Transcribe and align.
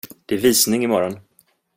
Det 0.25 0.35
är 0.35 0.39
visning 0.39 0.83
i 0.83 0.87
morgon. 0.87 1.19